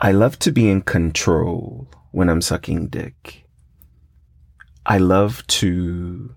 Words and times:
I 0.00 0.12
love 0.12 0.38
to 0.40 0.52
be 0.52 0.70
in 0.70 0.82
control 0.82 1.88
when 2.12 2.28
I'm 2.28 2.40
sucking 2.40 2.86
dick. 2.86 3.44
I 4.86 4.98
love 4.98 5.44
to 5.48 6.36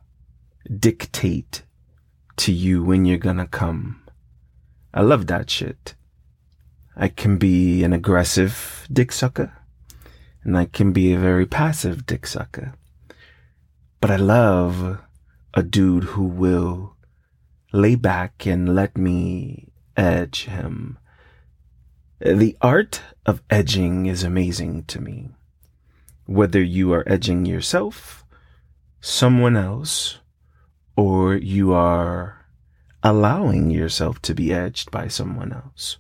dictate 0.80 1.62
to 2.38 2.52
you 2.52 2.84
when 2.84 3.06
you're 3.06 3.20
gonna 3.20 3.46
come. 3.46 4.02
I 4.96 5.02
love 5.02 5.28
that 5.28 5.52
shit. 5.52 5.94
I 6.96 7.08
can 7.08 7.38
be 7.38 7.84
an 7.84 7.94
aggressive 7.94 8.88
dick 8.92 9.12
sucker 9.12 9.54
and 10.44 10.58
I 10.58 10.66
can 10.66 10.92
be 10.92 11.14
a 11.14 11.20
very 11.20 11.46
passive 11.46 12.08
dick 12.08 12.26
sucker. 12.26 12.74
But 14.00 14.10
I 14.10 14.16
love 14.16 15.00
a 15.54 15.62
dude 15.62 16.06
who 16.06 16.24
will 16.24 16.96
lay 17.72 17.94
back 17.94 18.48
and 18.48 18.74
let 18.74 18.98
me 18.98 19.68
edge 19.96 20.46
him. 20.46 20.98
The 22.24 22.56
art 22.62 23.02
of 23.26 23.42
edging 23.50 24.06
is 24.06 24.22
amazing 24.22 24.84
to 24.84 25.02
me. 25.02 25.32
Whether 26.28 26.62
you 26.62 26.94
are 26.94 27.04
edging 27.08 27.48
yourself, 27.48 28.24
someone 29.00 29.58
else, 29.58 30.20
or 30.96 31.34
you 31.34 31.74
are 31.74 32.46
allowing 33.02 33.72
yourself 33.72 34.22
to 34.22 34.36
be 34.36 34.54
edged 34.54 34.92
by 34.92 35.08
someone 35.08 35.52
else. 35.52 35.98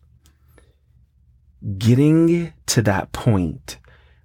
Getting 1.79 2.53
to 2.67 2.83
that 2.83 3.13
point 3.13 3.79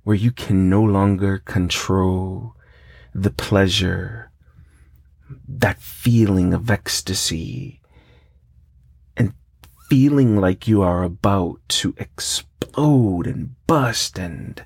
where 0.05 0.17
you 0.17 0.33
can 0.33 0.69
no 0.69 0.83
longer 0.83 1.39
control 1.39 2.57
the 3.15 3.31
pleasure, 3.31 4.31
that 5.49 5.81
feeling 5.81 6.53
of 6.53 6.71
ecstasy, 6.71 7.81
feeling 9.89 10.37
like 10.37 10.67
you 10.67 10.83
are 10.83 11.05
about 11.05 11.61
to 11.69 11.95
explode 11.97 13.27
and 13.27 13.55
bust 13.67 14.19
and 14.19 14.65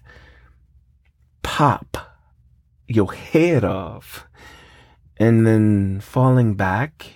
pop 1.43 2.17
your 2.87 3.13
head 3.13 3.65
off 3.65 4.27
and 5.19 5.47
then 5.47 6.01
falling 6.01 6.55
back, 6.55 7.07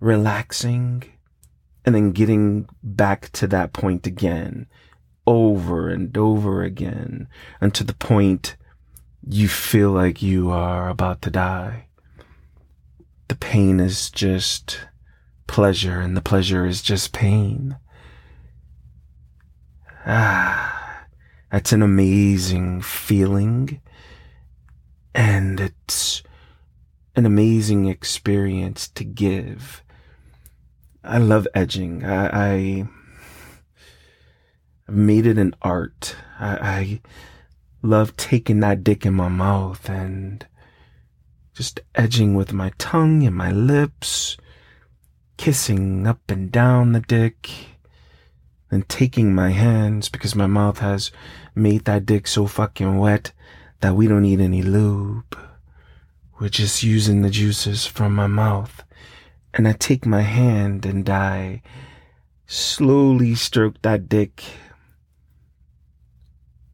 relaxing, 0.00 1.04
and 1.84 1.94
then 1.94 2.12
getting 2.12 2.66
back 2.82 3.30
to 3.32 3.46
that 3.46 3.74
point 3.74 4.06
again 4.06 4.66
over 5.26 5.90
and 5.90 6.16
over 6.16 6.62
again 6.62 7.28
until 7.60 7.86
the 7.86 7.94
point 7.94 8.56
you 9.28 9.46
feel 9.46 9.90
like 9.90 10.22
you 10.22 10.50
are 10.50 10.88
about 10.88 11.20
to 11.20 11.30
die. 11.30 11.86
The 13.28 13.36
pain 13.36 13.78
is 13.78 14.10
just 14.10 14.80
pleasure 15.50 15.98
and 15.98 16.16
the 16.16 16.22
pleasure 16.22 16.64
is 16.64 16.80
just 16.80 17.12
pain. 17.12 17.76
Ah, 20.06 21.06
that's 21.50 21.72
an 21.72 21.82
amazing 21.82 22.80
feeling. 22.82 23.80
And 25.12 25.58
it's 25.58 26.22
an 27.16 27.26
amazing 27.26 27.86
experience 27.86 28.86
to 28.90 29.02
give. 29.02 29.82
I 31.02 31.18
love 31.18 31.48
edging. 31.52 32.04
I, 32.04 32.52
I 32.52 32.88
made 34.86 35.26
it 35.26 35.36
an 35.36 35.56
art. 35.62 36.14
I, 36.38 36.54
I 36.56 37.00
love 37.82 38.16
taking 38.16 38.60
that 38.60 38.84
dick 38.84 39.04
in 39.04 39.14
my 39.14 39.28
mouth 39.28 39.90
and 39.90 40.46
just 41.54 41.80
edging 41.96 42.36
with 42.36 42.52
my 42.52 42.70
tongue 42.78 43.26
and 43.26 43.34
my 43.34 43.50
lips, 43.50 44.36
kissing 45.40 46.06
up 46.06 46.30
and 46.30 46.52
down 46.52 46.92
the 46.92 47.00
dick, 47.00 47.48
and 48.70 48.86
taking 48.90 49.34
my 49.34 49.48
hands 49.48 50.10
because 50.10 50.34
my 50.34 50.46
mouth 50.46 50.80
has 50.80 51.10
made 51.54 51.86
that 51.86 52.04
dick 52.04 52.26
so 52.26 52.46
fucking 52.46 52.98
wet 52.98 53.32
that 53.80 53.96
we 53.96 54.06
don't 54.06 54.20
need 54.20 54.42
any 54.42 54.60
lube. 54.60 55.38
We're 56.38 56.50
just 56.50 56.82
using 56.82 57.22
the 57.22 57.30
juices 57.30 57.86
from 57.86 58.14
my 58.14 58.26
mouth. 58.26 58.84
And 59.54 59.66
I 59.66 59.72
take 59.72 60.04
my 60.04 60.20
hand 60.20 60.84
and 60.84 61.08
I 61.08 61.62
slowly 62.46 63.34
stroke 63.34 63.80
that 63.80 64.10
dick, 64.10 64.44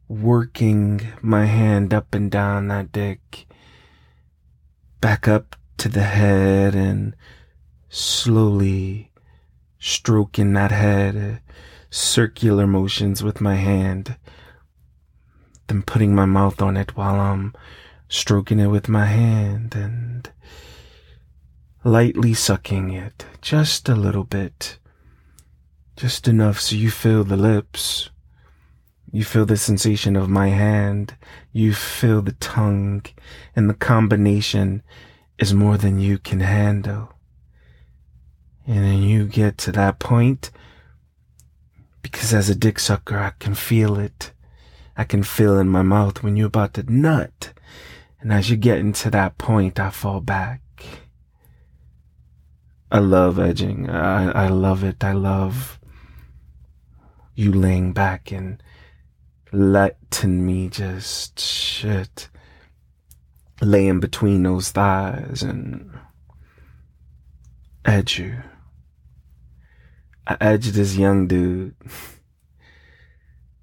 working 0.09 1.07
my 1.21 1.45
hand 1.45 1.93
up 1.93 2.13
and 2.13 2.29
down 2.29 2.67
that 2.67 2.91
dick, 2.91 3.47
back 4.99 5.25
up 5.25 5.55
to 5.77 5.87
the 5.87 6.03
head 6.03 6.75
and 6.75 7.15
slowly 7.97 9.11
stroking 9.79 10.53
that 10.53 10.71
head, 10.71 11.41
circular 11.89 12.67
motions 12.67 13.23
with 13.23 13.41
my 13.41 13.55
hand, 13.55 14.17
then 15.67 15.81
putting 15.81 16.13
my 16.13 16.25
mouth 16.25 16.61
on 16.61 16.77
it 16.77 16.95
while 16.95 17.19
I'm 17.19 17.53
stroking 18.07 18.59
it 18.59 18.67
with 18.67 18.87
my 18.87 19.05
hand 19.05 19.75
and 19.75 20.31
lightly 21.83 22.33
sucking 22.33 22.93
it 22.93 23.25
just 23.41 23.89
a 23.89 23.95
little 23.95 24.23
bit. 24.23 24.77
Just 25.95 26.27
enough 26.27 26.59
so 26.59 26.75
you 26.75 26.91
feel 26.91 27.23
the 27.23 27.35
lips. 27.35 28.11
You 29.11 29.23
feel 29.23 29.47
the 29.47 29.57
sensation 29.57 30.15
of 30.15 30.29
my 30.29 30.49
hand. 30.49 31.15
You 31.51 31.73
feel 31.73 32.21
the 32.21 32.33
tongue 32.33 33.05
and 33.55 33.67
the 33.67 33.73
combination 33.73 34.83
is 35.39 35.53
more 35.53 35.77
than 35.77 35.99
you 35.99 36.19
can 36.19 36.41
handle. 36.41 37.16
And 38.67 38.83
then 38.83 39.01
you 39.01 39.25
get 39.25 39.57
to 39.59 39.71
that 39.71 39.97
point 39.97 40.51
because 42.01 42.33
as 42.33 42.49
a 42.49 42.55
dick 42.55 42.79
sucker, 42.79 43.17
I 43.17 43.31
can 43.39 43.55
feel 43.55 43.97
it. 43.97 44.31
I 44.97 45.03
can 45.03 45.23
feel 45.23 45.57
in 45.57 45.69
my 45.69 45.81
mouth 45.81 46.21
when 46.21 46.35
you're 46.35 46.47
about 46.47 46.73
to 46.75 46.83
nut. 46.91 47.53
And 48.19 48.33
as 48.33 48.49
you 48.49 48.57
get 48.57 48.79
into 48.79 49.09
that 49.11 49.37
point, 49.37 49.79
I 49.79 49.89
fall 49.89 50.21
back. 50.21 50.61
I 52.91 52.99
love 52.99 53.39
edging. 53.39 53.89
I, 53.89 54.45
I 54.45 54.47
love 54.47 54.83
it. 54.83 55.03
I 55.03 55.11
love 55.11 55.79
you 57.35 57.53
laying 57.53 57.93
back 57.93 58.31
and 58.31 58.61
letting 59.51 60.45
me 60.45 60.67
just 60.67 61.39
shit 61.39 62.29
laying 63.61 63.99
between 63.99 64.43
those 64.43 64.71
thighs 64.71 65.41
and 65.41 65.91
edge 67.85 68.19
you. 68.19 68.37
I 70.29 70.35
edged 70.41 70.73
this 70.73 70.97
young 70.97 71.25
dude. 71.27 71.73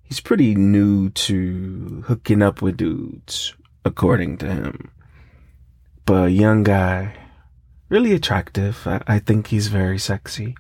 He's 0.03 0.21
pretty 0.21 0.55
new 0.55 1.11
to 1.11 2.05
hooking 2.07 2.41
up 2.41 2.63
with 2.63 2.79
dudes 2.79 3.55
according 3.85 4.39
to 4.39 4.47
him. 4.47 4.91
But 6.07 6.33
young 6.33 6.63
guy, 6.63 7.15
really 7.91 8.13
attractive. 8.13 8.87
I, 8.87 9.03
I 9.07 9.19
think 9.19 9.49
he's 9.49 9.69
very 9.69 9.99
sexy. 9.99 10.57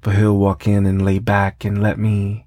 But 0.00 0.16
he'll 0.16 0.36
walk 0.36 0.66
in 0.66 0.84
and 0.84 1.04
lay 1.04 1.20
back 1.20 1.64
and 1.64 1.80
let 1.80 1.96
me 1.96 2.46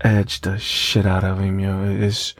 edge 0.00 0.40
the 0.40 0.58
shit 0.58 1.04
out 1.04 1.24
of 1.24 1.40
him, 1.40 1.60
yo. 1.60 1.84
It's, 1.84 2.34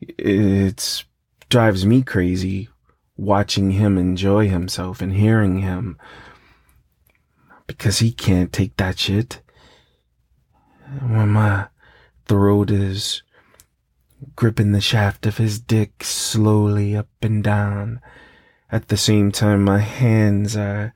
it's 0.00 1.04
drives 1.48 1.84
me 1.84 2.02
crazy 2.02 2.68
watching 3.16 3.72
him 3.72 3.98
enjoy 3.98 4.48
himself 4.48 5.00
and 5.00 5.12
hearing 5.12 5.58
him 5.58 5.98
because 7.66 7.98
he 7.98 8.12
can't 8.12 8.52
take 8.52 8.76
that 8.76 8.98
shit. 8.98 9.40
When 11.00 11.30
my 11.30 11.68
throat 12.26 12.70
is 12.70 13.22
gripping 14.36 14.72
the 14.72 14.80
shaft 14.80 15.26
of 15.26 15.38
his 15.38 15.58
dick 15.58 16.04
slowly 16.04 16.96
up 16.96 17.08
and 17.20 17.42
down. 17.42 18.00
At 18.70 18.88
the 18.88 18.96
same 18.96 19.32
time, 19.32 19.64
my 19.64 19.78
hands 19.80 20.56
are 20.56 20.94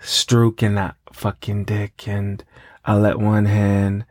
stroking 0.00 0.74
that 0.74 0.96
fucking 1.12 1.64
dick 1.64 2.06
and 2.06 2.44
I 2.84 2.94
let 2.94 3.18
one 3.18 3.46
hand 3.46 4.04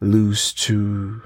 loose 0.00 0.52
to 0.54 1.22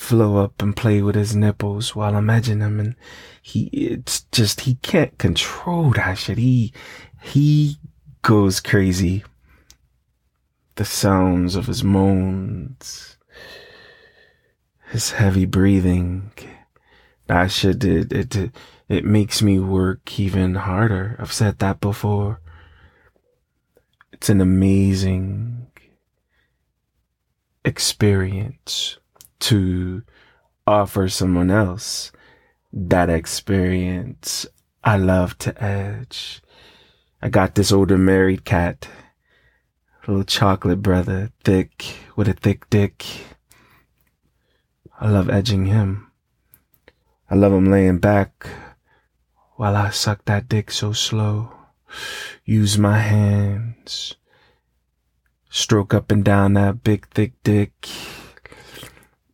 flow 0.00 0.42
up 0.42 0.62
and 0.62 0.76
play 0.76 1.02
with 1.02 1.14
his 1.14 1.36
nipples 1.36 1.94
while 1.94 2.16
I'm 2.16 2.30
edging 2.30 2.60
him 2.60 2.80
and 2.80 2.96
he, 3.42 3.64
it's 3.66 4.22
just, 4.32 4.62
he 4.62 4.74
can't 4.76 5.16
control 5.18 5.90
that 5.92 6.14
shit. 6.14 6.38
He, 6.38 6.72
he 7.22 7.76
goes 8.22 8.60
crazy. 8.60 9.24
The 10.76 10.84
sounds 10.84 11.54
of 11.54 11.66
his 11.66 11.84
moans 11.84 13.18
his 14.90 15.12
heavy 15.12 15.46
breathing. 15.46 16.32
That 17.28 17.50
shit, 17.50 17.84
it, 17.84 18.12
it, 18.12 18.54
it 18.88 19.04
makes 19.04 19.40
me 19.40 19.58
work 19.60 20.18
even 20.18 20.56
harder. 20.56 21.16
I've 21.18 21.32
said 21.32 21.60
that 21.60 21.80
before. 21.80 22.40
It's 24.12 24.28
an 24.28 24.40
amazing 24.40 25.68
experience 27.64 28.98
to 29.40 30.02
offer 30.66 31.08
someone 31.08 31.50
else 31.50 32.12
that 32.72 33.10
experience. 33.10 34.46
I 34.84 34.96
love 34.96 35.36
to 35.38 35.62
edge. 35.62 36.40
I 37.20 37.28
got 37.28 37.54
this 37.54 37.72
older 37.72 37.98
married 37.98 38.44
cat. 38.44 38.88
Little 40.06 40.24
chocolate 40.24 40.80
brother, 40.80 41.30
thick, 41.44 41.84
with 42.16 42.28
a 42.28 42.32
thick 42.32 42.68
dick. 42.70 43.04
I 44.98 45.08
love 45.08 45.28
edging 45.28 45.66
him. 45.66 46.10
I 47.30 47.34
love 47.34 47.52
him 47.52 47.70
laying 47.70 47.98
back 47.98 48.48
while 49.56 49.76
I 49.76 49.90
suck 49.90 50.24
that 50.24 50.48
dick 50.48 50.70
so 50.70 50.92
slow. 50.92 51.52
Use 52.44 52.78
my 52.78 52.98
hands. 52.98 54.16
Stroke 55.50 55.92
up 55.92 56.10
and 56.10 56.24
down 56.24 56.54
that 56.54 56.82
big 56.82 57.06
thick 57.08 57.32
dick. 57.42 57.88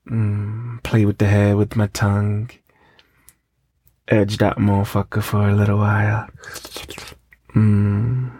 Mm, 0.08 0.82
play 0.84 1.04
with 1.04 1.18
the 1.18 1.26
hair 1.26 1.56
with 1.56 1.74
my 1.74 1.88
tongue. 1.88 2.50
Edge 4.06 4.36
that 4.38 4.56
motherfucker 4.56 5.22
for 5.22 5.48
a 5.48 5.54
little 5.54 5.78
while. 5.78 6.28
Mm. 7.54 8.30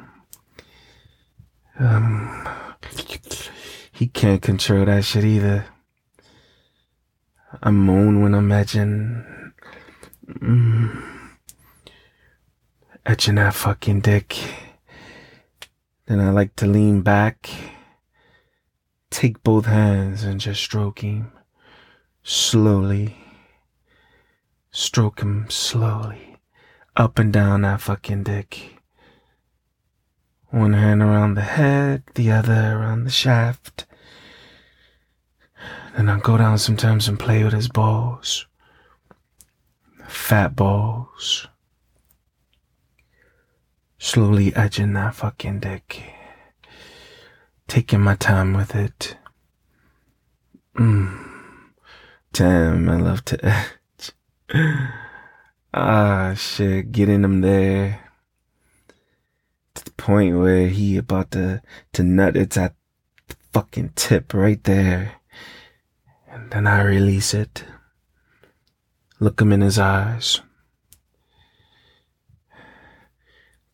Um, 1.81 2.49
he 3.91 4.07
can't 4.07 4.41
control 4.41 4.85
that 4.85 5.05
shit 5.05 5.25
either. 5.25 5.67
I 7.61 7.71
moan 7.73 8.23
when 8.23 8.35
I'm 8.35 8.53
edging. 8.53 9.53
Mm. 10.29 11.03
Etching 13.05 13.35
that 13.37 13.55
fucking 13.55 14.03
dick. 14.03 14.37
Then 16.07 16.21
I 16.21 16.31
like 16.31 16.55
to 16.57 16.67
lean 16.67 17.01
back, 17.01 17.51
take 19.11 19.43
both 19.43 19.67
hands 19.67 20.23
and 20.23 20.39
just 20.39 20.63
stroke 20.63 21.01
him 21.01 21.33
slowly. 22.27 23.17
Stroke 24.73 25.21
him 25.21 25.47
slowly 25.49 26.39
up 26.97 27.21
and 27.21 27.33
down 27.33 27.61
that 27.61 27.81
fucking 27.81 28.25
dick. 28.25 28.81
One 30.51 30.73
hand 30.73 31.03
around 31.03 31.35
the 31.35 31.43
head, 31.43 32.03
the 32.15 32.33
other 32.33 32.73
around 32.73 33.05
the 33.05 33.11
shaft. 33.11 33.87
Then 35.97 36.09
I 36.09 36.19
go 36.19 36.37
down 36.37 36.59
sometimes 36.59 37.07
and 37.07 37.19
play 37.19 37.45
with 37.45 37.53
his 37.53 37.69
balls. 37.69 38.47
Fat 40.09 40.57
balls. 40.57 41.47
Slowly 43.99 44.55
edging 44.57 44.95
that 44.95 45.15
fucking 45.15 45.61
dick. 45.61 46.03
Taking 47.69 48.01
my 48.01 48.17
time 48.17 48.53
with 48.53 48.75
it. 48.75 49.17
Mmm. 50.77 51.36
Damn, 52.33 52.89
I 52.89 52.97
love 52.97 53.25
to 53.27 53.45
edge. 53.45 54.13
ah, 55.75 56.35
shit, 56.37 56.93
getting 56.93 57.25
him 57.25 57.41
there. 57.41 58.01
To 59.75 59.85
the 59.85 59.93
point 59.93 60.39
where 60.39 60.69
he 60.69 60.97
about 60.97 61.31
to, 61.33 61.63
to 61.93 62.03
nut. 62.03 62.37
It's 62.37 62.57
at 62.57 62.75
the 63.29 63.37
fucking 63.53 63.93
tip 63.95 64.35
right 64.35 64.63
there. 64.65 65.13
And 66.29 66.51
then 66.51 66.67
I 66.67 66.83
release 66.83 67.33
it. 67.35 67.65
Look 69.19 69.41
him 69.41 69.53
in 69.53 69.63
his 69.63 69.79
eyes. 69.79 70.41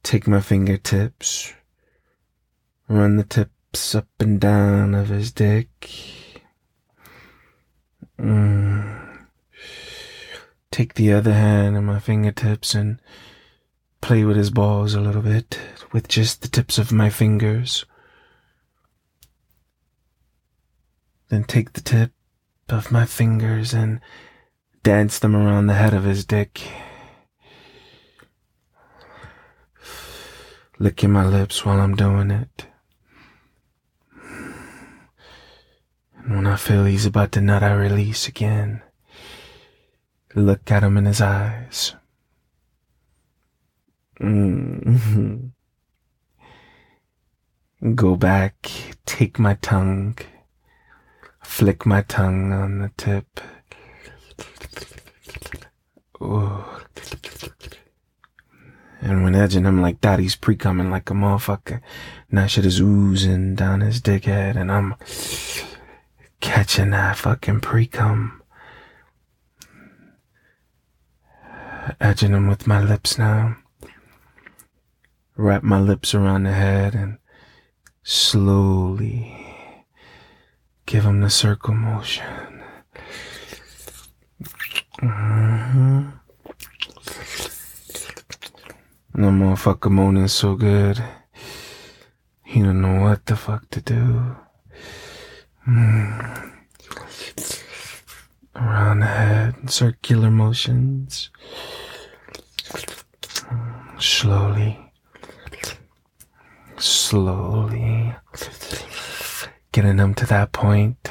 Take 0.03 0.27
my 0.27 0.41
fingertips. 0.41 1.53
Run 2.89 3.17
the 3.17 3.25
tips 3.25 3.95
up 3.95 4.09
and 4.21 4.41
down 4.41 4.95
of 4.95 5.09
his 5.09 5.33
dick. 5.33 6.22
Mm. 8.23 9.27
Take 10.71 10.95
the 10.95 11.13
other 11.13 11.33
hand 11.35 11.77
and 11.77 11.87
my 11.87 11.99
fingertips 11.99 12.75
and 12.75 13.01
play 14.01 14.25
with 14.25 14.37
his 14.37 14.51
balls 14.51 14.95
a 14.95 15.01
little 15.01 15.23
bit 15.23 15.59
with 15.93 16.09
just 16.09 16.43
the 16.43 16.49
tips 16.49 16.79
of 16.79 16.93
my 16.93 17.11
fingers. 17.11 17.85
Then 21.29 21.45
take 21.45 21.73
the 21.73 21.81
tip 21.81 22.13
of 22.69 22.93
my 22.93 23.07
fingers 23.07 23.75
and 23.75 24.01
dance 24.83 25.19
them 25.19 25.35
around 25.35 25.67
the 25.67 25.75
head 25.75 25.93
of 25.93 26.05
his 26.05 26.25
dick. 26.25 26.63
Licking 30.79 31.11
my 31.11 31.27
lips 31.27 31.65
while 31.65 31.81
I'm 31.81 31.97
doing 31.97 32.31
it. 32.31 32.67
And 36.25 36.37
when 36.37 36.47
I 36.47 36.57
feel 36.57 36.85
he's 36.85 37.07
about 37.07 37.33
to 37.33 37.41
nut, 37.41 37.63
I 37.63 37.73
release 37.73 38.29
again. 38.29 38.83
Look 40.35 40.71
at 40.71 40.83
him 40.85 40.97
in 40.97 41.05
his 41.05 41.21
eyes. 41.21 41.95
Mm-hmm. 44.21 45.49
Go 47.95 48.15
back, 48.15 48.71
take 49.05 49.41
my 49.41 49.55
tongue, 49.55 50.17
flick 51.43 51.85
my 51.85 52.03
tongue 52.03 52.53
on 52.53 52.79
the 52.79 52.93
tip. 52.97 53.41
Ooh. 56.23 56.65
And 59.01 59.25
when 59.25 59.35
edging 59.35 59.65
him 59.65 59.83
like 59.83 60.01
that, 60.03 60.21
he's 60.21 60.37
pre-coming 60.37 60.93
like 60.93 61.11
a 61.11 61.15
motherfucker. 61.15 61.81
And 62.31 62.39
that 62.39 62.53
shit 62.53 62.65
is 62.65 62.81
oozing 62.81 63.57
down 63.57 63.81
his 63.81 64.01
dickhead, 64.01 64.55
and 64.55 64.71
I'm 64.71 64.95
catching 66.43 66.91
that 66.91 67.17
fucking 67.17 67.61
pre-cum. 67.61 68.43
Edging 72.01 72.33
him 72.33 72.49
with 72.49 72.67
my 72.67 72.83
lips 72.83 73.17
now. 73.17 73.57
Wrap 75.37 75.63
my 75.63 75.81
lips 75.81 76.15
around 76.15 76.43
the 76.43 76.53
head 76.53 76.95
and 76.95 77.17
slowly 78.03 79.37
give 80.85 81.05
him 81.05 81.21
the 81.21 81.31
circle 81.31 81.75
motion. 81.75 82.63
Mm-hmm. 85.01 86.11
The 89.15 89.29
motherfucker 89.29 89.91
moaning 89.91 90.29
so 90.29 90.57
good. 90.57 91.03
He 92.45 92.63
don't 92.63 92.83
know 92.83 93.01
what 93.01 93.27
the 93.27 93.37
fuck 93.37 93.71
to 93.71 93.81
do. 93.81 94.37
Mm. 95.67 96.53
Around 98.57 99.01
the 99.01 99.07
head, 99.07 99.71
circular 99.71 100.31
motions. 100.31 101.31
Slowly. 103.99 104.79
Slowly. 106.79 108.15
Getting 109.71 109.99
him 109.99 110.15
to 110.15 110.27
that 110.27 110.53
point 110.53 111.11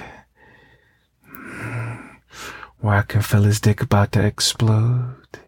where 2.81 2.95
I 2.95 3.03
can 3.03 3.21
feel 3.21 3.43
his 3.43 3.61
dick 3.61 3.81
about 3.81 4.11
to 4.13 4.25
explode. 4.25 5.39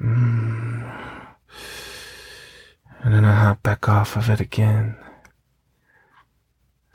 Mm. 0.00 1.26
And 3.02 3.14
then 3.14 3.24
I 3.24 3.34
hop 3.34 3.62
back 3.62 3.88
off 3.88 4.16
of 4.16 4.28
it 4.30 4.40
again. 4.40 4.96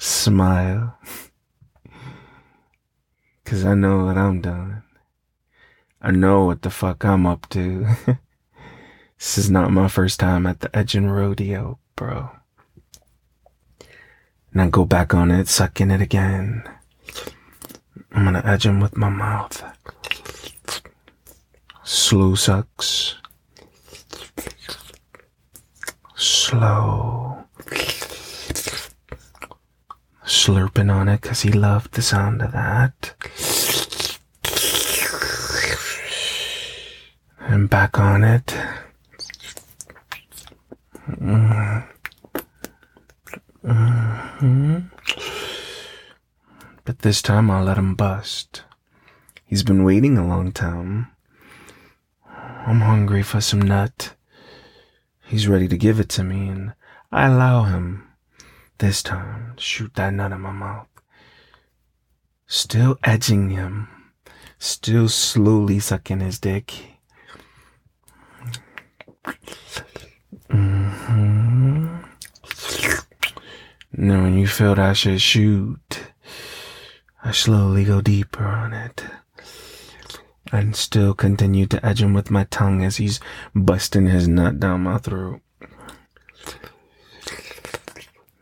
Smile. 0.02 0.98
Cause 3.46 3.64
I 3.64 3.76
know 3.76 4.06
what 4.06 4.18
I'm 4.18 4.42
doing. 4.42 4.82
I 6.02 6.10
know 6.10 6.46
what 6.46 6.64
the 6.64 6.72
fuck 6.72 7.06
I'm 7.06 7.28
up 7.28 7.48
to. 7.50 7.86
this 9.20 9.38
is 9.38 9.52
not 9.52 9.70
my 9.70 9.88
first 9.88 10.20
time 10.20 10.48
at 10.48 10.62
the 10.62 10.76
Edging 10.76 11.08
Rodeo, 11.08 11.78
bro. 11.96 12.32
Now 14.56 14.70
go 14.70 14.86
back 14.86 15.14
on 15.14 15.30
it, 15.30 15.48
sucking 15.48 15.92
it 15.92 16.02
again. 16.02 16.64
I'm 18.12 18.26
gonna 18.26 18.42
edge 18.44 18.66
him 18.66 18.80
with 18.80 18.98
my 18.98 19.10
mouth. 19.10 19.64
Slow 21.84 22.34
sucks. 22.34 23.18
Slow. 26.16 27.46
Slurping 30.32 30.90
on 30.90 31.10
it 31.10 31.20
because 31.20 31.42
he 31.42 31.52
loved 31.52 31.92
the 31.94 32.02
sound 32.02 32.42
of 32.42 32.54
that. 32.54 33.14
And 37.40 37.70
back 37.70 38.00
on 38.00 38.24
it. 38.24 38.56
Mm. 41.10 41.86
Mm-hmm. 43.66 44.78
But 46.86 47.00
this 47.00 47.22
time 47.22 47.52
I'll 47.52 47.66
let 47.66 47.78
him 47.78 47.96
bust. 47.96 48.64
He's 49.46 49.64
been 49.64 49.84
waiting 49.84 50.18
a 50.18 50.26
long 50.26 50.54
time. 50.54 51.08
I'm 52.66 52.80
hungry 52.80 53.22
for 53.22 53.42
some 53.42 53.62
nut. 53.62 54.14
He's 55.28 55.50
ready 55.50 55.68
to 55.68 55.78
give 55.78 56.00
it 56.00 56.08
to 56.10 56.24
me, 56.24 56.48
and 56.48 56.74
I 57.12 57.28
allow 57.28 57.64
him, 57.64 58.08
this 58.82 59.04
time, 59.04 59.54
shoot 59.58 59.94
that 59.94 60.12
nut 60.12 60.32
in 60.32 60.42
my 60.42 60.52
mouth. 60.52 60.88
Still 62.48 62.98
edging 63.04 63.52
him, 63.52 63.88
still 64.58 65.08
slowly 65.08 65.80
sucking 65.80 66.20
his 66.20 66.40
dick. 66.40 66.74
Mm-hmm. 70.50 71.98
Then 73.94 74.24
when 74.24 74.38
you 74.40 74.48
feel 74.48 74.74
that 74.74 74.98
shit 74.98 75.22
shoot, 75.22 76.00
I 77.24 77.32
slowly 77.34 77.84
go 77.86 78.02
deeper 78.02 78.46
on 78.46 78.74
it. 78.74 79.06
And 80.52 80.76
still 80.76 81.14
continue 81.14 81.68
to 81.68 81.86
edge 81.86 82.02
him 82.02 82.14
with 82.16 82.32
my 82.32 82.46
tongue 82.46 82.84
as 82.84 82.98
he's 82.98 83.20
busting 83.54 84.08
his 84.08 84.28
nut 84.28 84.60
down 84.60 84.82
my 84.82 84.98
throat. 84.98 85.42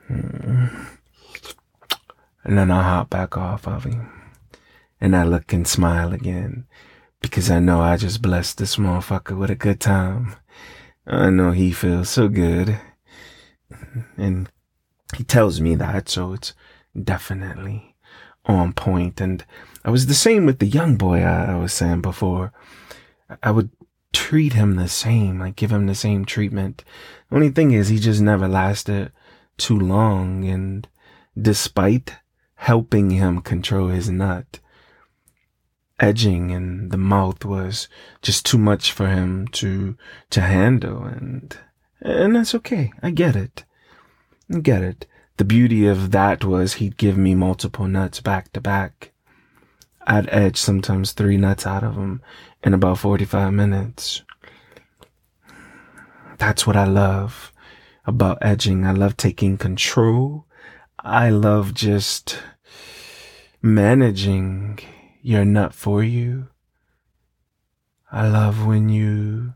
Hmm. 0.09 0.65
And 2.43 2.57
then 2.57 2.71
I 2.71 2.81
hop 2.81 3.11
back 3.11 3.37
off 3.37 3.67
of 3.67 3.83
him. 3.83 4.11
And 4.99 5.15
I 5.15 5.23
look 5.23 5.53
and 5.53 5.67
smile 5.67 6.13
again. 6.13 6.65
Because 7.21 7.51
I 7.51 7.59
know 7.59 7.79
I 7.79 7.95
just 7.95 8.21
blessed 8.21 8.57
this 8.57 8.77
motherfucker 8.77 9.37
with 9.37 9.51
a 9.51 9.55
good 9.55 9.79
time. 9.79 10.35
I 11.05 11.29
know 11.29 11.51
he 11.51 11.71
feels 11.71 12.09
so 12.09 12.27
good. 12.27 12.79
And 14.17 14.49
he 15.15 15.23
tells 15.23 15.61
me 15.61 15.75
that, 15.75 16.09
so 16.09 16.33
it's 16.33 16.53
definitely 17.01 17.95
on 18.45 18.73
point. 18.73 19.21
And 19.21 19.45
I 19.85 19.91
was 19.91 20.07
the 20.07 20.13
same 20.13 20.45
with 20.45 20.59
the 20.59 20.65
young 20.65 20.95
boy 20.95 21.21
I, 21.21 21.53
I 21.53 21.55
was 21.55 21.73
saying 21.73 22.01
before. 22.01 22.51
I 23.43 23.51
would 23.51 23.69
treat 24.11 24.53
him 24.53 24.75
the 24.75 24.87
same, 24.87 25.39
like 25.39 25.55
give 25.55 25.71
him 25.71 25.85
the 25.85 25.95
same 25.95 26.25
treatment. 26.25 26.83
The 27.29 27.35
only 27.35 27.49
thing 27.49 27.71
is 27.71 27.89
he 27.89 27.99
just 27.99 28.21
never 28.21 28.47
lasted 28.47 29.11
too 29.59 29.77
long 29.77 30.45
and 30.45 30.87
despite 31.39 32.15
helping 32.55 33.11
him 33.11 33.41
control 33.41 33.89
his 33.89 34.09
nut, 34.09 34.59
edging 35.99 36.49
in 36.49 36.89
the 36.89 36.97
mouth 36.97 37.45
was 37.45 37.87
just 38.21 38.45
too 38.45 38.57
much 38.57 38.91
for 38.91 39.07
him 39.07 39.47
to 39.49 39.97
to 40.29 40.41
handle 40.41 41.03
and 41.03 41.57
and 42.01 42.35
that's 42.35 42.55
okay. 42.55 42.91
I 43.03 43.11
get 43.11 43.35
it. 43.35 43.65
I 44.53 44.59
get 44.59 44.81
it. 44.81 45.05
The 45.37 45.43
beauty 45.45 45.85
of 45.87 46.11
that 46.11 46.43
was 46.43 46.73
he'd 46.73 46.97
give 46.97 47.17
me 47.17 47.35
multiple 47.35 47.87
nuts 47.87 48.21
back 48.21 48.51
to 48.53 48.61
back. 48.61 49.11
I'd 50.07 50.29
edge 50.29 50.57
sometimes 50.57 51.11
three 51.11 51.37
nuts 51.37 51.67
out 51.67 51.83
of 51.83 51.95
him 51.95 52.21
in 52.63 52.73
about 52.73 52.99
45 52.99 53.53
minutes. 53.53 54.23
That's 56.37 56.65
what 56.65 56.77
I 56.77 56.85
love 56.85 57.51
about 58.09 58.39
edging. 58.41 58.85
I 58.85 58.91
love 58.91 59.15
taking 59.15 59.57
control. 59.57 60.45
I 60.99 61.29
love 61.29 61.73
just 61.73 62.39
managing 63.61 64.79
your 65.21 65.45
nut 65.45 65.73
for 65.73 66.03
you. 66.03 66.47
I 68.11 68.27
love 68.27 68.65
when 68.65 68.89
you 68.89 69.53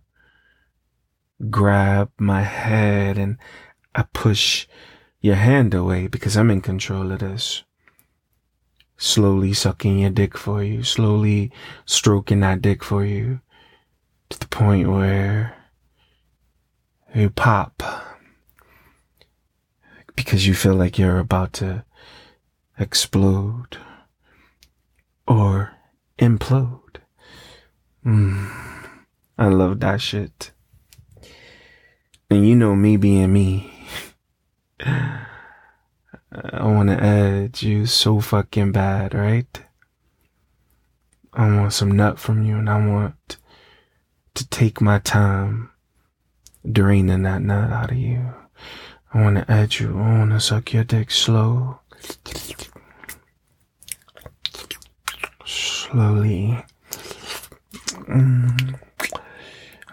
grab 1.49 2.11
my 2.19 2.43
head 2.43 3.17
and 3.17 3.37
I 3.95 4.05
push 4.13 4.67
your 5.19 5.35
hand 5.35 5.73
away 5.73 6.07
because 6.07 6.37
I'm 6.37 6.51
in 6.51 6.61
control 6.61 7.11
of 7.11 7.19
this. 7.19 7.63
Slowly 8.97 9.53
sucking 9.53 9.99
your 9.99 10.11
dick 10.11 10.37
for 10.37 10.63
you, 10.63 10.83
slowly 10.83 11.51
stroking 11.85 12.41
that 12.41 12.61
dick 12.61 12.83
for 12.83 13.03
you 13.03 13.41
to 14.29 14.39
the 14.39 14.47
point 14.47 14.89
where 14.89 15.55
you 17.15 17.29
pop 17.29 17.83
because 20.15 20.47
you 20.47 20.53
feel 20.53 20.75
like 20.75 20.97
you're 20.97 21.19
about 21.19 21.53
to 21.53 21.85
explode 22.77 23.77
or 25.27 25.73
implode. 26.19 26.97
Mm, 28.05 28.49
I 29.37 29.47
love 29.47 29.79
that 29.79 30.01
shit. 30.01 30.51
And 32.29 32.47
you 32.47 32.55
know 32.55 32.75
me 32.75 32.97
being 32.97 33.31
me. 33.31 33.71
I 34.85 35.27
want 36.63 36.89
to 36.89 37.01
edge 37.01 37.61
you 37.61 37.85
so 37.85 38.19
fucking 38.19 38.71
bad, 38.71 39.13
right? 39.13 39.61
I 41.31 41.57
want 41.57 41.73
some 41.73 41.91
nut 41.91 42.19
from 42.19 42.43
you 42.43 42.57
and 42.57 42.69
I 42.69 42.85
want 42.85 43.37
to 44.33 44.49
take 44.49 44.81
my 44.81 44.99
time 44.99 45.71
draining 46.69 47.23
that 47.23 47.41
nut 47.41 47.71
out 47.71 47.91
of 47.91 47.97
you. 47.97 48.33
I 49.13 49.21
want 49.21 49.37
to 49.37 49.51
add 49.51 49.79
you. 49.79 49.97
I 49.99 50.17
want 50.17 50.31
to 50.31 50.39
suck 50.39 50.73
your 50.73 50.83
dick 50.83 51.11
slow. 51.11 51.79
Slowly. 55.45 56.65
Mm. 58.09 58.79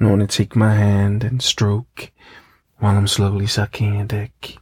I 0.01 0.05
want 0.05 0.21
to 0.23 0.27
take 0.27 0.57
my 0.57 0.73
hand 0.73 1.23
and 1.23 1.43
stroke 1.43 2.11
while 2.79 2.97
I'm 2.97 3.07
slowly 3.07 3.47
sucking 3.47 3.97
your 3.97 4.07
dick. 4.07 4.59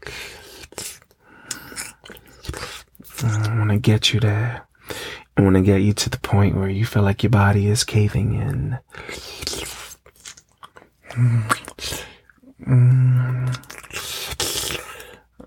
I 3.23 3.57
want 3.57 3.71
to 3.71 3.79
get 3.79 4.13
you 4.13 4.19
there. 4.19 4.67
I 5.37 5.43
want 5.43 5.55
to 5.55 5.63
get 5.63 5.83
you 5.83 5.93
to 5.93 6.11
the 6.11 6.19
point 6.19 6.57
where 6.57 6.69
you 6.69 6.85
feel 6.85 7.05
like 7.05 7.23
your 7.23 7.31
body 7.31 7.69
is 7.69 7.85
caving 7.85 8.35
in. 8.35 8.79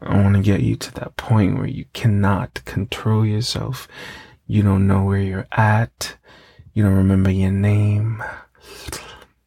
I 0.02 0.16
want 0.16 0.36
to 0.36 0.42
get 0.42 0.62
you 0.62 0.76
to 0.78 0.94
that 0.96 1.16
point 1.16 1.58
where 1.58 1.68
you 1.68 1.86
cannot 1.94 2.66
control 2.66 3.26
yourself. 3.26 3.88
You 4.48 4.64
don't 4.64 4.88
know 4.88 5.04
where 5.04 5.22
you're 5.22 5.48
at. 5.52 6.18
You 6.74 6.84
don't 6.84 6.96
remember 6.96 7.30
your 7.30 7.52
name. 7.52 8.24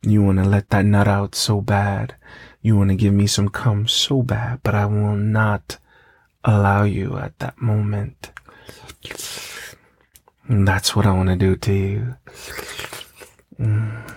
You 0.02 0.22
want 0.22 0.38
to 0.38 0.44
let 0.44 0.70
that 0.70 0.84
nut 0.84 1.08
out 1.08 1.34
so 1.34 1.60
bad. 1.60 2.14
You 2.62 2.76
want 2.76 2.90
to 2.90 2.96
give 2.96 3.12
me 3.12 3.26
some 3.26 3.48
cum 3.48 3.88
so 3.88 4.22
bad, 4.22 4.60
but 4.62 4.74
I 4.74 4.86
will 4.86 5.16
not 5.16 5.78
allow 6.44 6.84
you 6.84 7.18
at 7.18 7.38
that 7.40 7.60
moment. 7.60 8.30
And 10.46 10.68
that's 10.68 10.94
what 10.94 11.06
I 11.06 11.12
want 11.12 11.30
to 11.30 11.36
do 11.36 11.56
to 11.56 11.72
you. 11.72 12.16
Mm. 13.58 14.14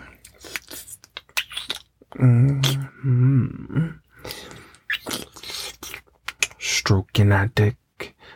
Mm-hmm. 2.15 3.87
Stroking 6.67 7.29
that 7.29 7.55
dick 7.55 7.77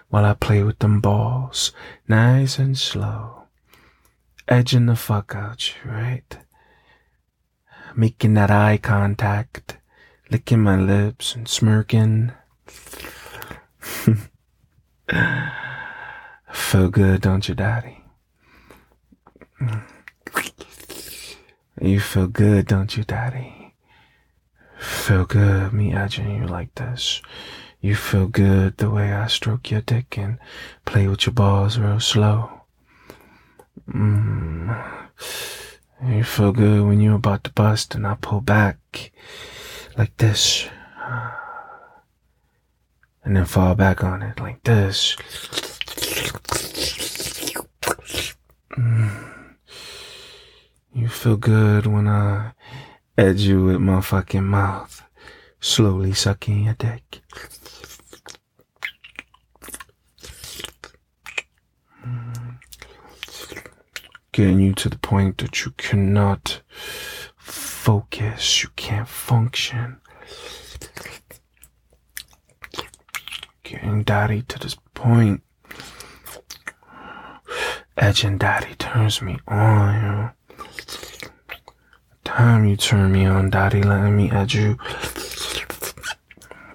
while 0.08 0.24
I 0.24 0.34
play 0.34 0.64
with 0.64 0.80
them 0.80 1.02
balls, 1.02 1.74
nice 2.08 2.58
and 2.58 2.78
slow. 2.78 3.44
Edging 4.48 4.86
the 4.86 4.96
fuck 4.96 5.36
out 5.36 5.68
you, 5.68 5.92
right? 5.92 6.38
Making 7.94 8.36
that 8.36 8.50
eye 8.50 8.78
contact, 8.78 9.80
licking 10.30 10.62
my 10.62 10.78
lips 10.78 11.36
and 11.36 11.46
smirking. 11.46 12.32
Feel 16.54 16.88
good, 16.90 17.20
don't 17.20 17.50
you, 17.50 17.56
Daddy? 17.56 18.02
You 21.82 22.00
feel 22.00 22.28
good, 22.28 22.66
don't 22.66 22.96
you, 22.96 23.04
Daddy? 23.04 23.76
Feel 24.80 25.26
good, 25.26 25.74
me 25.74 25.94
edging 25.94 26.34
you 26.34 26.48
like 26.48 26.74
this. 26.76 27.22
You 27.82 27.96
feel 27.96 28.28
good 28.28 28.78
the 28.78 28.92
way 28.92 29.12
I 29.12 29.26
stroke 29.26 29.72
your 29.72 29.82
dick 29.82 30.16
and 30.16 30.38
play 30.86 31.08
with 31.08 31.26
your 31.26 31.34
balls 31.34 31.80
real 31.80 32.00
slow. 32.00 32.62
Mm. 33.92 35.08
You 36.08 36.24
feel 36.24 36.52
good 36.52 36.86
when 36.86 37.02
you're 37.02 37.16
about 37.16 37.44
to 37.46 37.52
bust 37.52 37.96
and 37.96 38.06
I 38.06 38.16
pull 38.22 38.42
back 38.42 39.12
like 39.98 40.16
this. 40.18 40.70
And 43.24 43.36
then 43.36 43.46
fall 43.46 43.74
back 43.74 44.04
on 44.04 44.22
it 44.22 44.40
like 44.40 44.62
this. 44.64 45.16
Mm. 48.78 49.56
You 50.94 51.08
feel 51.08 51.38
good 51.38 51.88
when 51.88 52.08
I 52.08 52.52
edge 53.18 53.42
you 53.42 53.64
with 53.66 53.80
my 53.80 54.02
fucking 54.02 54.46
mouth, 54.46 55.04
slowly 55.60 56.14
sucking 56.14 56.66
your 56.66 56.76
dick. 56.76 57.22
Getting 64.42 64.60
you 64.60 64.74
to 64.74 64.90
the 64.90 64.98
point 64.98 65.38
that 65.38 65.64
you 65.64 65.72
cannot 65.78 66.62
focus, 67.38 68.64
you 68.64 68.70
can't 68.76 69.08
function. 69.08 70.02
Getting 73.62 74.02
daddy 74.02 74.42
to 74.42 74.58
this 74.58 74.76
point. 74.96 75.44
Edging 77.96 78.40
daddy 78.40 78.74
turns 78.80 79.22
me 79.22 79.38
on, 79.48 79.96
you 79.96 80.02
know 80.02 80.32
Time 82.24 82.66
you 82.66 82.78
turn 82.78 83.12
me 83.12 83.28
on, 83.28 83.52
Daddy, 83.52 83.84
letting 83.84 84.18
me 84.18 84.32
edge 84.32 84.56
you. 84.56 84.76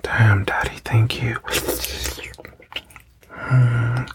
Damn, 0.03 0.45
Daddy, 0.45 0.77
thank 0.85 1.21
you. 1.21 1.35
Mm. 3.35 4.09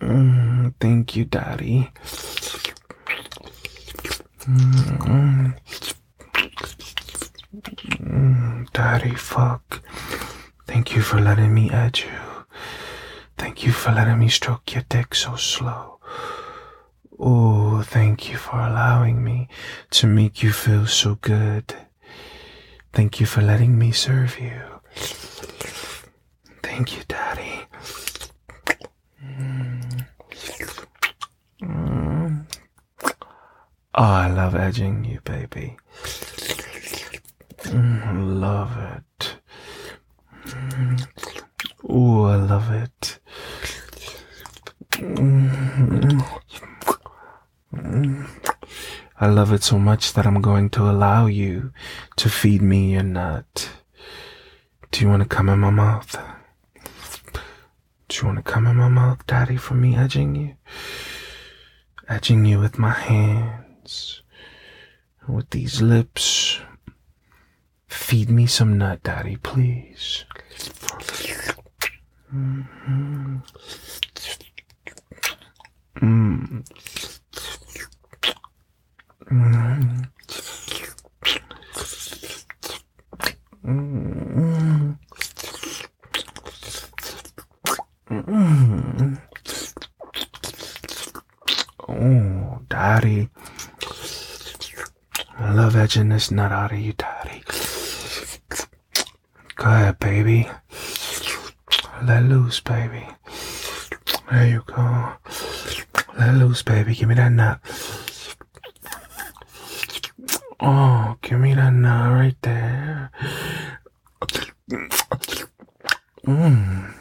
Mm, 0.00 0.39
thank 0.80 1.16
you, 1.16 1.24
Daddy. 1.24 1.90
Mm, 8.00 8.72
Daddy, 8.72 9.14
fuck. 9.14 9.82
Thank 10.66 10.94
you 10.94 11.02
for 11.02 11.20
letting 11.20 11.52
me 11.54 11.70
edge 11.70 12.04
you. 12.04 12.44
Thank 13.38 13.64
you 13.64 13.72
for 13.72 13.92
letting 13.92 14.18
me 14.18 14.28
stroke 14.28 14.74
your 14.74 14.84
dick 14.88 15.14
so 15.14 15.36
slow. 15.36 15.98
Oh, 17.18 17.82
thank 17.82 18.30
you 18.30 18.36
for 18.38 18.56
allowing 18.58 19.22
me 19.22 19.48
to 19.90 20.06
make 20.06 20.42
you 20.42 20.52
feel 20.52 20.86
so 20.86 21.16
good. 21.16 21.74
Thank 22.92 23.20
you 23.20 23.26
for 23.26 23.42
letting 23.42 23.78
me 23.78 23.92
serve 23.92 24.38
you. 24.40 24.60
Thank 26.62 26.96
you, 26.96 27.02
Daddy. 27.08 27.66
Mm. 29.24 29.69
Oh, 33.92 34.04
I 34.04 34.30
love 34.30 34.54
edging 34.54 35.04
you, 35.04 35.20
baby. 35.22 35.76
Mm, 37.64 38.40
love 38.40 38.76
it. 38.78 39.34
Oh, 41.88 42.24
I 42.24 42.36
love 42.36 42.70
it. 42.70 43.18
Mm. 44.92 46.24
I 49.18 49.26
love 49.26 49.52
it 49.52 49.64
so 49.64 49.78
much 49.78 50.12
that 50.12 50.24
I'm 50.26 50.40
going 50.40 50.70
to 50.70 50.88
allow 50.88 51.26
you 51.26 51.72
to 52.16 52.28
feed 52.28 52.62
me 52.62 52.92
your 52.92 53.02
nut. 53.02 53.70
Do 54.92 55.00
you 55.00 55.08
want 55.08 55.22
to 55.22 55.28
come 55.28 55.48
in 55.48 55.58
my 55.58 55.70
mouth? 55.70 56.16
Do 58.08 58.16
you 58.16 58.26
want 58.26 58.38
to 58.38 58.50
come 58.50 58.66
in 58.66 58.76
my 58.76 58.88
mouth, 58.88 59.26
Daddy, 59.26 59.56
for 59.56 59.74
me 59.74 59.96
edging 59.96 60.36
you? 60.36 60.54
Edging 62.08 62.44
you 62.44 62.60
with 62.60 62.78
my 62.78 62.90
with 65.28 65.50
these 65.50 65.80
lips. 65.80 66.60
Feed 67.88 68.30
me 68.30 68.46
some 68.46 68.78
nut, 68.78 69.02
Daddy, 69.02 69.36
please. 69.36 70.24
Mm-hmm. 72.34 73.36
Mm. 76.02 76.64
Mm. 79.30 80.10
Mm. 83.64 84.96
Mm. 88.10 89.20
Oh, 91.88 92.60
Daddy. 92.68 93.28
Edging 95.80 96.10
this 96.10 96.30
nut 96.30 96.52
out 96.52 96.72
of 96.72 96.78
you, 96.78 96.92
Daddy. 96.92 97.42
Go 99.56 99.64
ahead, 99.64 99.98
baby. 99.98 100.46
Let 102.04 102.24
loose, 102.24 102.60
baby. 102.60 103.08
There 104.30 104.46
you 104.46 104.62
go. 104.66 105.14
Let 106.18 106.34
loose, 106.34 106.62
baby. 106.62 106.94
Give 106.94 107.08
me 107.08 107.14
that 107.14 107.32
nut. 107.32 107.60
Oh, 110.60 111.16
give 111.22 111.40
me 111.40 111.54
that 111.54 111.72
nut 111.72 112.12
right 112.12 112.36
there. 112.42 113.10
Mmm. 116.26 116.94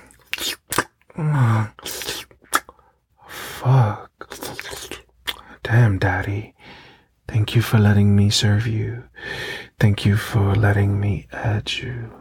Fuck. 3.27 4.33
Damn, 5.63 5.99
Daddy. 5.99 6.55
Thank 7.39 7.55
you 7.55 7.61
for 7.61 7.79
letting 7.79 8.17
me 8.17 8.29
serve 8.29 8.67
you. 8.67 9.05
Thank 9.79 10.05
you 10.05 10.17
for 10.17 10.53
letting 10.55 10.99
me 10.99 11.29
edge 11.31 11.81
you. 11.81 12.11